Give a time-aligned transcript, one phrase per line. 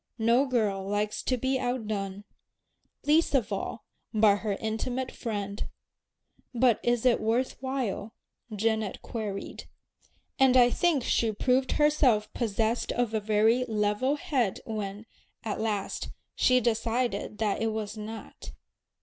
[0.17, 2.23] No girl likes to be outdone,
[3.05, 5.69] least of all by her intimate friend.
[6.55, 8.15] "But is it worth while?"
[8.51, 9.65] Janet queried.
[10.39, 15.05] And I think she proved herself possessed of a very "level head" when,
[15.43, 18.53] at last, she decided that it was not.